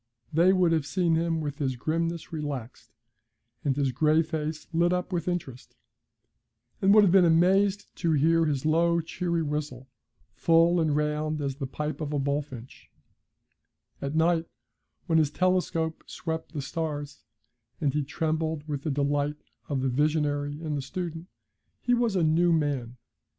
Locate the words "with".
1.41-1.59, 5.13-5.27, 18.67-18.81